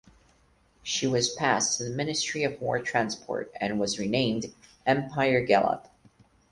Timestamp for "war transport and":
2.59-3.79